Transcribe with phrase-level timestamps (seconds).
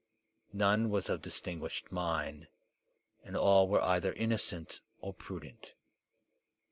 [0.51, 2.47] None was of distinguished mind,
[3.23, 5.75] and all were either innocent or prudent.